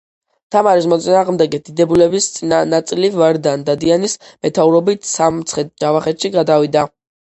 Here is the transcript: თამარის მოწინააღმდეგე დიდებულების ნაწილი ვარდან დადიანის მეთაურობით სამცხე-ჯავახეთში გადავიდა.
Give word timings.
თამარის 0.53 0.87
მოწინააღმდეგე 0.93 1.59
დიდებულების 1.67 2.31
ნაწილი 2.71 3.13
ვარდან 3.21 3.69
დადიანის 3.71 4.19
მეთაურობით 4.35 5.11
სამცხე-ჯავახეთში 5.15 6.39
გადავიდა. 6.43 6.93